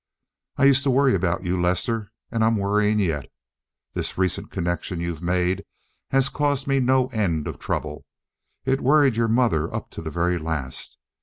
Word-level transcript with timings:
I 0.57 0.65
used 0.65 0.81
to 0.85 0.89
worry 0.89 1.13
about 1.13 1.43
you, 1.43 1.61
Lester, 1.61 2.11
and 2.31 2.43
I'm 2.43 2.55
worrying 2.57 2.97
yet. 2.97 3.31
This 3.93 4.17
recent 4.17 4.49
connection 4.49 4.99
you've 4.99 5.21
made 5.21 5.63
has 6.09 6.27
caused 6.27 6.65
me 6.65 6.79
no 6.79 7.09
end 7.09 7.45
of 7.47 7.59
trouble. 7.59 8.07
It 8.65 8.81
worried 8.81 9.15
your 9.15 9.27
mother 9.27 9.71
up 9.71 9.91
to 9.91 10.01
the 10.01 10.09
very 10.09 10.39
last. 10.39 10.97